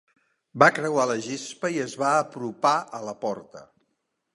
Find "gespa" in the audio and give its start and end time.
1.27-1.73